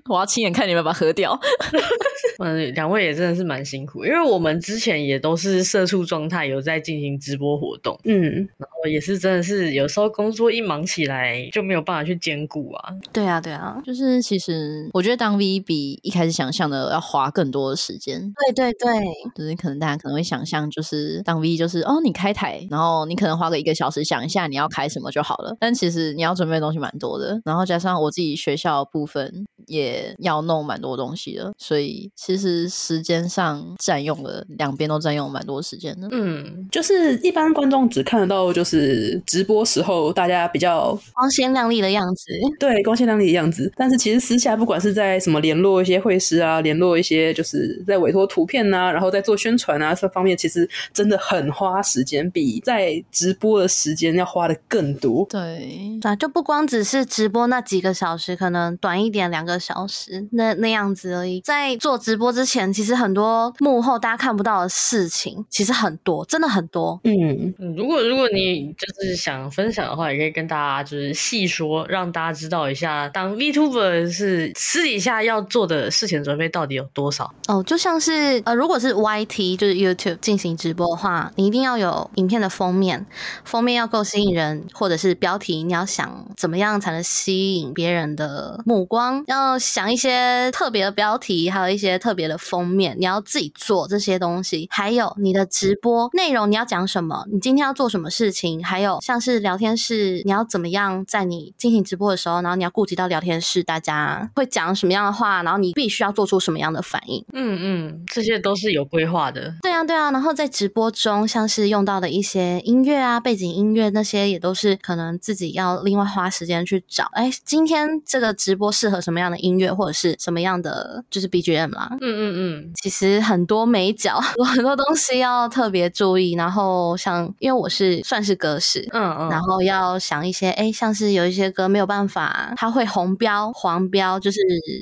[0.09, 1.37] 我要亲眼看你们把它喝掉。
[2.39, 12.93] 嗯，两位也真的是蛮辛苦，因为我们之前也都是社畜状态，有在进行直播活动，嗯，然后也是真的是有时候工作一忙起来就没有办法去兼顾啊。
[13.11, 18.21] 对啊，对啊，就是其实我觉得当 V 比一开始想象的要花更多的时间。
[18.45, 18.87] 对对对，
[19.35, 32.11] 就是可能大家可能会想象，就是当 V 就是哦，你开台，然后你可能花个一个小时想一下你要开什么就好了，但其实你要准备的东西蛮多的，然后加上我自己学校部分也要弄蛮多东西的，所以。
[32.15, 36.07] 其实时间上占用了两边都占用蛮多时间的。
[36.11, 42.25] 嗯，就是一般观众只看得到就是直播时候大家比较光鲜亮丽的样子，
[42.59, 43.71] 对，光鲜亮丽的样子。
[43.75, 55.25] 但是其实私下不管是在什么联络一些会师啊，联络一些就是在委托图片啊，然后在做宣传啊这方面，其实真的很花时间，比在直播的时间要花的更多。
[55.29, 62.17] 对，啊，就不光只是直播那几个小时，可能短一点两个小时那那样子而已，在做直。
[62.17, 66.99] 直播之前，其实很多幕后大家看不到的事情，其实很多，真的很多。
[67.03, 77.31] 嗯，如果如果你就是想分享的话，也可以跟大家就是细说，让大家知道一下，当 VTuber 是私底下要做的事情准备到底有多少。
[77.47, 83.05] 哦，就像是呃，如果是 YT 就是 YouTube 进行直播的话，你一定要有影片的封面，
[83.43, 91.97] 封面要够吸引人，或者是标题你要想怎么样才能吸引别人的目光，要想一些特别的标题，还有一些。
[91.99, 97.25] 特别的封面，你要自己做这些东西，还有你的直播内容，你要讲什么？
[97.31, 98.63] 你今天要做什么事情？
[98.63, 107.25] 还有像是聊天室，你要怎么样在你进行直播的时候，然后你要顾及到聊天室大家会讲什么样的话，然后你必须要做出什么样的反应？
[107.33, 109.55] 嗯嗯，这些都是有规划的。
[109.61, 117.09] 对啊对啊，然后在直播中，像是用到的一些音乐啊、背景音乐那些，也都是可能自己要另外花时间去找。
[117.13, 121.89] 哎，今天这个直播适合什么样的音乐，或者是什么样的就是 BGM 啦。
[122.01, 126.33] 嗯嗯嗯，其实很多美角， 有很多东西要特别注意。
[126.33, 134.39] 然后像，因为我是算是歌手，嗯嗯，然后要想一些，哎，像是有一些歌没有办法，它会红标、黄标，就是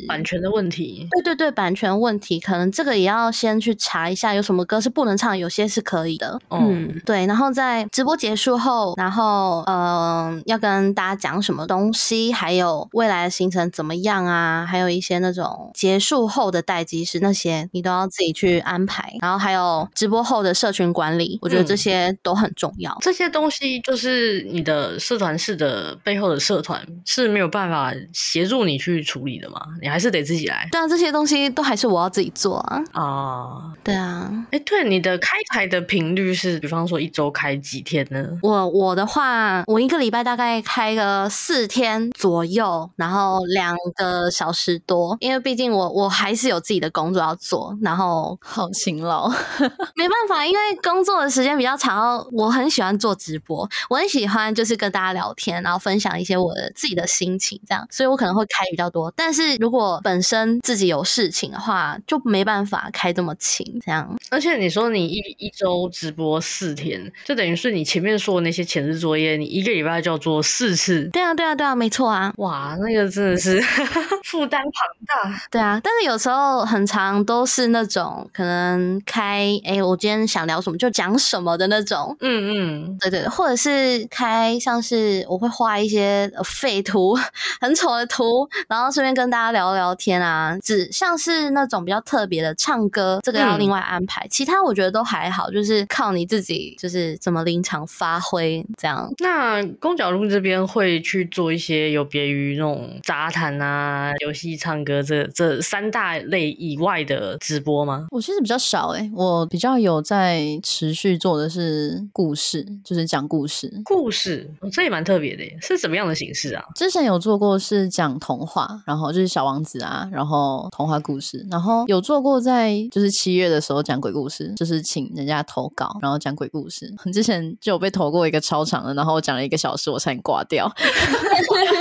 [0.07, 1.07] 版权的问题。
[1.11, 6.39] 对对对，版权问题，可能这个也要先去查一下，有什么歌是不能唱，有些是可以的。
[6.49, 7.25] 嗯，对。
[7.25, 14.44] 然后在直播结束后，然后嗯、呃，要跟大家讲什么东西，还有未来的行程怎么样啊？
[14.45, 19.11] 啊，还有一些那种结束后的待机室，那些你都要自己去安排。
[19.21, 22.91] 然后还有直播后的社群管理，我觉得这些都很重要。
[22.91, 29.59] 嗯、这些东西就是你的社团式的背后的社团是没有办法协助你去处理的嘛？
[29.81, 30.67] 你还是得自己来。
[30.71, 32.83] 对啊，这些东西都还是我要自己做啊。
[32.91, 34.31] 啊，对啊。
[34.51, 38.25] 哎，对，你的开台的频率是，比方说一周开几天呢？
[38.41, 49.29] 我我的话，我一个礼拜大概开个四天左右，然后两个小时多，因为毕竟我我还是有自己的工作要做，然后好勤劳，
[49.95, 59.11] 没办法，因为工作的时间比较长，我很喜欢做直播，我很喜欢就是跟大家聊天，然后分享一些我的自己的心情，这样，所以我可能会开比较多。
[59.15, 64.15] 但是如果本身自己有事情的话，就没办法开这么勤，这样。
[64.29, 71.09] 而且你说你一一周直播四天，就等于是你前面说的那些前置作业，你一个礼拜就要做四次。
[71.11, 72.33] 对啊，对啊，对啊，没错啊。
[72.37, 73.63] 哇，那个真的是
[74.23, 74.71] 负担庞
[75.05, 75.41] 大。
[75.51, 82.15] 对啊，但是有时候很长都是那种可能开，哎，我今天想聊什么就讲什么的那种。
[82.19, 87.17] 嗯嗯，对对，或者是开像是我会画一些废图，
[87.59, 90.57] 很丑的图，然后顺便跟大家聊聊天啊。
[90.61, 94.21] 只像是那种比较特别的唱歌，这个要另外安排。
[94.23, 99.09] 嗯其他我觉得都还好，就是靠你自己，就是怎么临场发挥这样。
[99.19, 108.07] 那公角路这边会去做一些有别于那种杂谈啊、游戏、唱歌这这三大类以外的直播吗？
[108.11, 113.81] 我其实比较少哎、欸，我比较有在持续做的是故事，就是讲故事。
[113.83, 116.63] 故事，这也蛮特别的耶，是什么样的形式啊？
[116.75, 123.95] 之前有做过是讲童话，然后就是小王子啊，然后童话故事，然后有做过在就是七月的时候讲。
[124.05, 126.93] 鬼故事就是请人家投稿，然后讲鬼故事。
[127.11, 130.71] 之前就有被投过一个超长的，然后我讲了一个小时，我差点挂掉。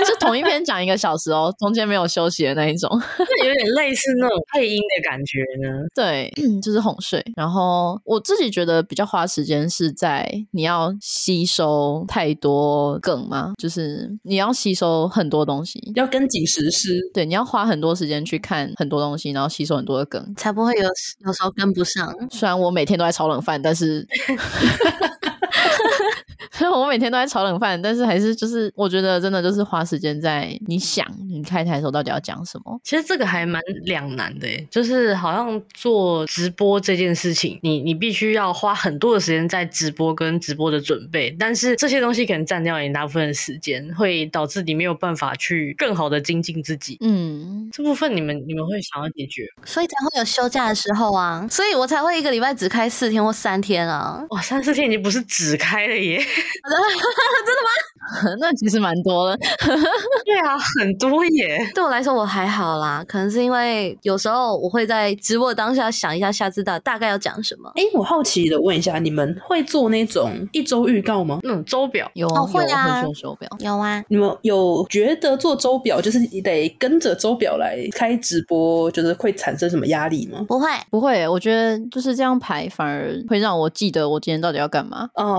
[0.08, 5.84] 就同一篇讲一个小时哦，中间没有休息的那一种， 那有点类似那种配音的感觉呢。
[5.94, 7.24] 对， 就是哄睡。
[7.34, 13.54] 然后我自己觉得比较花时间是在你要吸收太多梗吗？
[13.58, 17.00] 就是你要吸收很多东西，要跟紧时事。
[17.12, 22.14] 对，你要花很多时间去看很多东西，然后吸收很多的梗，才不会有有时候跟不上。
[22.30, 24.06] 虽然我每天都在炒冷饭，但是。
[26.56, 32.80] 所 以我每天都在炒冷饭，但是还是就是我觉得真的就是花时间在你想你开台的时候到底要讲什么。
[32.84, 46.96] 其实这个还蛮两难的耶，就是好像做直播这件事情，你你必须要花很多的时间在直播跟直播的准备，但是这些东西可能占掉你大部分的时间，会导致你没有办法去更好的精进自己。
[47.00, 54.24] 嗯，这部分你们你们会想要解决，所以才会有休假的时候啊，所以我才会一个礼拜只开四天或三天啊。
[54.30, 56.24] 哇，三四天已经不是只开了耶。
[57.46, 58.36] 真的吗？
[58.38, 59.36] 那其实蛮多了。
[60.24, 61.58] 对啊，很多耶。
[61.74, 67.70] 对我来说我还好啦，可能是因为有时候我会在直播当下想一下下次大大概要讲什么。
[67.76, 71.38] 哎，我好奇的问一下，你们会做那种一周预告吗？
[71.42, 74.04] 那种周表有啊，会啊，会做周表有啊。
[74.08, 80.44] 你们有觉得做周表就是你得跟着周表来开直播，就是会产生什么压力吗？
[80.46, 81.26] 不会，不会。
[81.26, 85.08] 我觉得就是这样排，反而会让我记得我今天到底要干嘛。
[85.14, 85.38] 哦，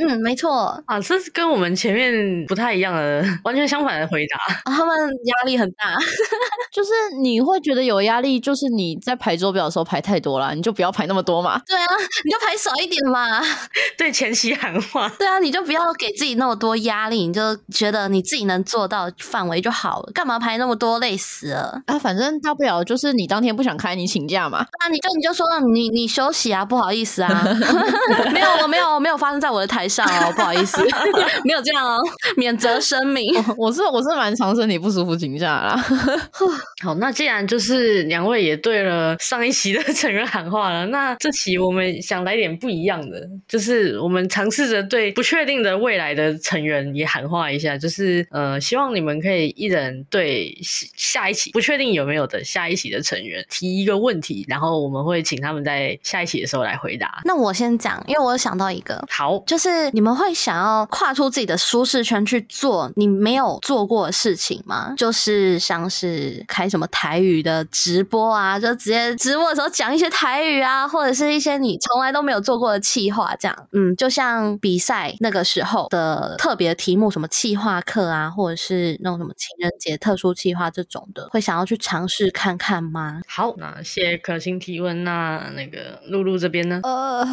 [0.00, 0.45] 嗯嗯，没错。
[0.86, 4.54] 啊，这是跟我们前面不太一样的，完全相反的回答。
[4.70, 5.96] 啊、他们压力很大，
[6.72, 11.60] 就是你会觉得有压力，就是你在排周表的时候排太多了，你就不要排那么多嘛。
[11.66, 11.86] 对啊，
[12.24, 13.40] 你就排少一点嘛。
[13.96, 15.08] 对，前期喊话。
[15.18, 21.98] 对啊，你就不要给自己那么多压力，你就觉得你自己能做到范围就好了，干嘛排那么多，累死了啊！
[21.98, 24.58] 反正大不了就是你当天不想开，你请假嘛。
[24.58, 27.44] 啊，你就你就说你你休息啊，不好意思啊，
[28.32, 30.80] 没有我没有没有发生在我的台上哦，不好意思。
[31.44, 31.98] 没有这样哦，
[32.36, 33.34] 免责声明。
[33.56, 35.84] 我是我是蛮常身体不舒服请假啦。
[36.84, 57.20] 好，那既然就是两位也对了上一期的成员喊话了，那这期我们想来点不一样的，就是我们尝试着对不确定的未来的成员也喊话一下，就是呃，希望你们可以一人对下一期不确定有没有的下一期的成员提一个问题，然后我们会请他们在下一期的时候来回答。
[57.24, 64.94] 那我先讲，因为我有想到一个，好，就是你们会想要跨出自己的舒适圈去做你没有做过的事情吗？
[64.96, 83.20] 就是像是开什么台语的直播啊，就直接直播的时候讲一些台语啊，或者是一些你从来都没有做过的企划，这样，嗯，就像比赛那个时候的特别题目，什么企划课啊，或者是那种什么情人节特殊企划这种的，会想要去尝试看看吗？
[83.28, 84.96] 好，那谢谢可心提问。
[85.04, 86.80] 那那个露露这边呢？
[86.82, 87.24] 呃，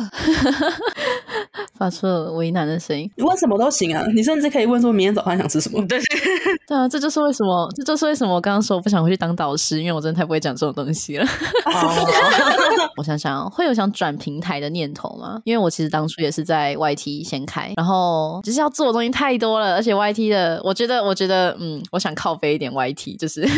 [1.77, 3.09] 发出了为难的声音。
[3.17, 5.85] 问什么都行啊，你甚至可以问说明天早餐想吃什么。
[5.87, 5.99] 对
[6.67, 11.25] 对啊，这就是为什么，这就是为什么我刚刚说我不想回去当导师，因为我真的太不会讲这种东西了。
[12.97, 15.39] 我想想，会有想转平台的念头吗？
[15.45, 23.41] 因为我其实当初也是在 YT 先开，然后只是要做的东西太多了，而且 YT 的，我觉得，我觉得，嗯，我想靠背一点 YT，就是。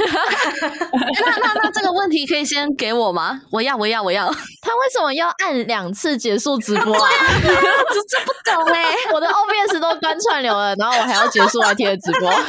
[0.94, 3.42] 那那那这个问题可以先给我吗？
[3.52, 4.26] 我要，我要，我要。
[4.62, 7.10] 他为什么要按两次结束直播啊？
[7.42, 8.96] 这这不懂哎、欸！
[9.16, 12.44] 我的 OBS 都关串流了，然后我还要结束 YT 的直播，真的？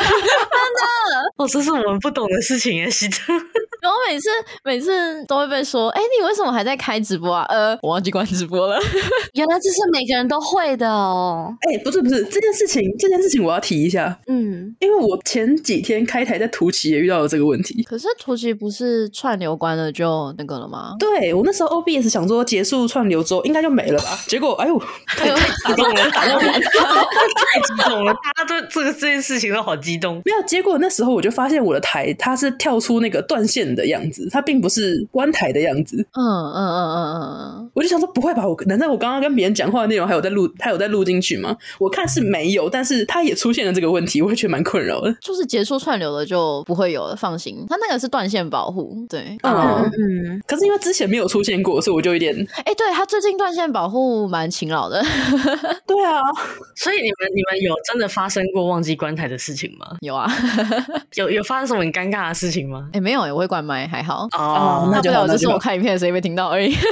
[1.36, 3.32] 哦，这是我们不懂的事情耶，希特。
[3.80, 4.28] 然后每次
[4.64, 7.44] 每次都会被说，哎，你为什么还在开直播啊？
[7.48, 8.76] 呃，我忘记关直播了。
[9.34, 11.54] 原来这是每个人都会的哦。
[11.60, 14.18] 哎，不是不是，这件事情这件事情我要提一下。
[14.26, 17.84] 嗯，因为我前几天开台在图奇也遇到了这个问题。
[17.84, 20.96] 可是图奇不是串流关了就那个了吗？
[20.98, 24.18] 对，我那时候 OBS 想说结束串流之后应该就没了吧？
[24.26, 30.20] 结果哎呦， 太激动了，打到我，太激动了， 大家都这个这件事情都好激动。
[30.24, 35.96] 没有，结果那时候我就发现我的台它是跳出那个断线的样子，它并不是关台的样子。
[36.12, 37.22] 嗯嗯嗯嗯嗯
[37.58, 38.46] 嗯，我就想说不会吧？
[38.46, 41.56] 我难道我刚刚跟别人讲话的内容还有在录，还有在录进去吗？
[41.78, 45.14] 我看是没有，但是它也出现了这个问题，我会觉得蛮困扰的。
[45.20, 48.96] 就是结束串流了就不会有了，放心，它那个是断线保护。
[49.08, 50.42] 对，嗯嗯，嗯。
[50.46, 52.34] 可是因为之前没有出现过，所以我就有点……
[52.58, 55.02] 哎、欸，对，它最近断线保护蛮勤劳的。
[55.86, 56.20] 对啊，
[56.76, 59.96] 所以你们你们有真的发生过忘记关台的事情吗？
[60.00, 60.30] 有啊，
[61.14, 62.88] 有有发生什么很尴尬的事情吗？
[62.92, 64.28] 哎、欸，没有，我会关麦，还好。
[64.36, 66.74] 哦，那就好，就是我看影片的时候没听到而已。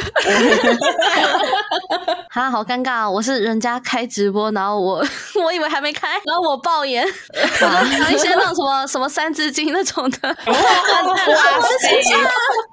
[2.30, 3.09] 哈，好尴尬！
[3.09, 5.05] 我是人家开直播，然后我
[5.40, 7.07] 我以为还没开，然后我爆言，
[7.61, 10.28] 讲一些那种什么什么三字经那种的。
[10.28, 10.55] 哇
[11.80, 12.02] 塞！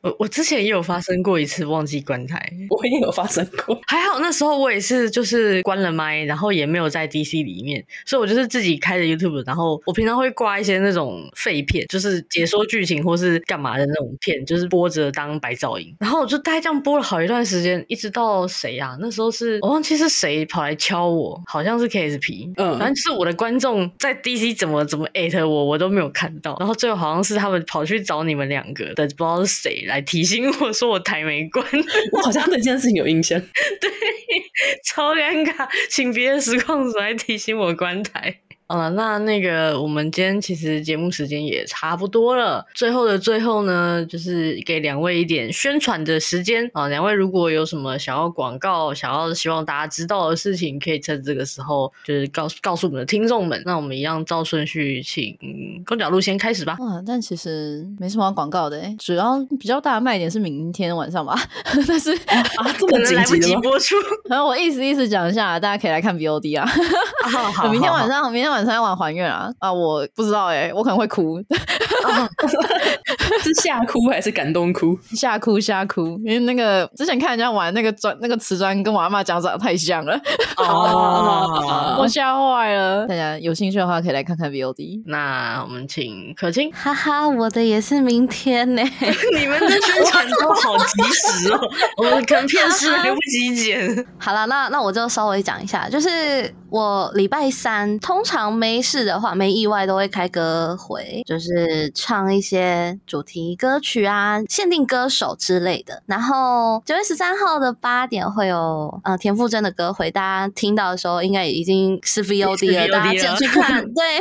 [0.02, 3.80] 我我之前也有发生过一次忘记关台，我也有发生过。
[3.88, 15.96] 还好那时候我也是就是关了麦，然后也没有在 DC 里面，所以我就是自己开着 YouTube，然后我平常会挂一些那种废片，就是解说剧情或是干嘛的那种片，就是播着当白噪音。
[16.00, 18.98] 然后我就大概这样播了好一段时间，一直到谁呀、啊？
[19.00, 19.60] 那时候是。
[19.62, 26.56] 我忘记是谁跑来敲我，好像是 KSP，嗯，反正就是我的观众在 DC 怎么怎么艾特我，我都没有看到。
[26.60, 31.66] 然后最后好像是他们跑去找你们两个的，不知道是谁来提醒我说我台没关。
[32.14, 33.40] 我好像对这件事情有印象，
[33.82, 33.90] 对，
[34.86, 38.40] 超尴尬，请别的实况主还提醒我关台。
[38.72, 42.66] 呃，那那个，我们今天其实节目时间也差不多了。
[42.74, 46.88] 最后的最后呢，就是给两位一点宣传的时间啊。
[46.88, 53.62] 两位如果有什么想要广告、想要希望大家知道的事情，可以趁这个时候就是告诉告诉我们的听众们。
[53.66, 55.38] 那我们一样照顺序，请
[55.86, 56.78] 公角路先开始吧。
[56.80, 61.36] 哇，但其实没什么要广告的，主要比较大的卖点是明天晚上吧。
[61.86, 63.96] 但是啊， 这么来不及播出。
[64.30, 66.64] 然后我意思意思讲一下，大家可以来看 VOD 啊。
[66.64, 68.61] 啊好，好，明天晚上，明天晚上。
[68.62, 69.74] 晚上要玩还愿啊啊！
[69.74, 71.40] 我不知道哎、欸，我可能会哭，
[73.42, 74.96] 是吓哭还是感动哭？
[75.16, 80.16] 吓哭吓哭，因为那个之前看人家玩那个砖，那个瓷砖跟我阿妈讲长得太像了
[80.58, 83.08] 哦， 我吓坏了。
[83.08, 85.02] 大家有兴趣的话，可以来看看 VOD。
[85.08, 88.84] 那我们请可清，哈哈，我的也是明天呢。
[89.36, 91.60] 你们的宣传都好及时哦，
[91.98, 94.06] 我们可能片师来不及剪。
[94.20, 98.42] 好了，那那我就稍微讲一下，就是我礼拜三通常。
[98.62, 106.04] 没事的话，没意外都会开歌会，就是唱一些主题歌曲啊、限定歌手之类的。
[106.06, 114.20] 然后九月十三号的八点会有呃田馥甄的歌会，大家听到的时候应该已经是 VOD 了，大家记得去看，对，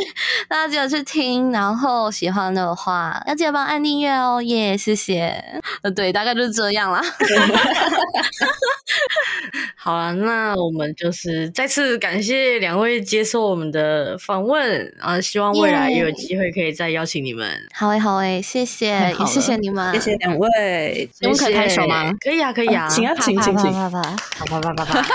[0.49, 1.53] 大家记得去听。
[1.53, 5.43] 然后喜欢的话要记得帮按订阅哦，耶、yeah，谢谢。
[5.83, 7.03] 呃，对，大概就是这样啦。
[9.77, 17.49] 好啊，那我们就是再次感谢两位接受我们的访问啊，希望未来也有机会可以再邀请你们。
[17.75, 18.87] 好诶，好诶，谢谢，
[19.19, 21.09] 也谢谢你们，谢谢两位。
[21.23, 22.13] 我们可以拍手吗？
[22.21, 25.07] 可以啊，可以啊，请啊，请请请，啪啪啪啪啪啪啪。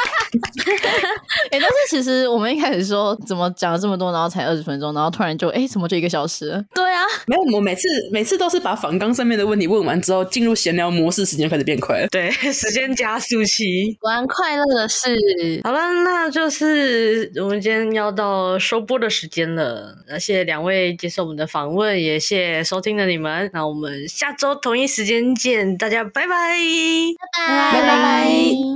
[1.52, 6.64] 哎，但是其实我们一开始说怎么讲了这么多，然后才二十分钟，然后突然就哎，怎么就一个小时？
[6.74, 12.08] 对啊，没有，我每次每次都是把访纲上面的问题问完之后，进入闲聊模式，时间开始变快了。
[12.08, 13.98] 对，时间加速器。
[14.02, 15.16] 玩快乐的事。
[15.64, 19.96] 好了，那就是我们今天要到收播的时间了。
[20.08, 23.50] 那谢谢两位接受我们的访问，也谢谢收听的你们。
[23.54, 28.76] 那我们下周同一时间见，大家拜拜，拜拜，拜拜。